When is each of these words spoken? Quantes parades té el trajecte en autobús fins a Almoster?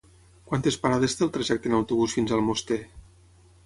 Quantes 0.51 0.77
parades 0.85 1.15
té 1.19 1.25
el 1.27 1.31
trajecte 1.37 1.71
en 1.73 1.79
autobús 1.83 2.19
fins 2.19 2.35
a 2.35 2.39
Almoster? 2.43 2.85